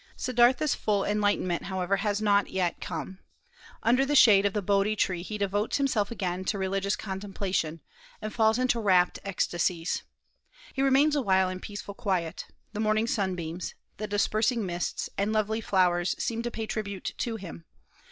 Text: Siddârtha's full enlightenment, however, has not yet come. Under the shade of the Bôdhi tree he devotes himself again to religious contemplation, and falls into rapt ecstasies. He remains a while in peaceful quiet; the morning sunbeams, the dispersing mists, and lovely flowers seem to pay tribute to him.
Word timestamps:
Siddârtha's 0.17 0.73
full 0.73 1.05
enlightenment, 1.05 1.65
however, 1.65 1.97
has 1.97 2.19
not 2.23 2.49
yet 2.49 2.81
come. 2.81 3.19
Under 3.83 4.03
the 4.03 4.15
shade 4.15 4.47
of 4.47 4.53
the 4.53 4.63
Bôdhi 4.63 4.97
tree 4.97 5.21
he 5.21 5.37
devotes 5.37 5.77
himself 5.77 6.09
again 6.09 6.43
to 6.45 6.57
religious 6.57 6.95
contemplation, 6.95 7.81
and 8.19 8.33
falls 8.33 8.57
into 8.57 8.79
rapt 8.79 9.19
ecstasies. 9.23 10.01
He 10.73 10.81
remains 10.81 11.15
a 11.15 11.21
while 11.21 11.49
in 11.49 11.59
peaceful 11.59 11.93
quiet; 11.93 12.47
the 12.73 12.79
morning 12.79 13.05
sunbeams, 13.05 13.75
the 13.97 14.07
dispersing 14.07 14.65
mists, 14.65 15.07
and 15.19 15.31
lovely 15.31 15.61
flowers 15.61 16.15
seem 16.17 16.41
to 16.41 16.49
pay 16.49 16.65
tribute 16.65 17.13
to 17.19 17.35
him. 17.35 17.65